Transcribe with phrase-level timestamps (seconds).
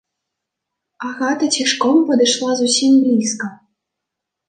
[1.09, 3.55] Агата цішком падышла зусім блізка.